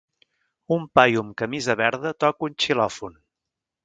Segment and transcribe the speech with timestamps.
[0.77, 3.15] Un paio amb camisa verda toca un xilòfon.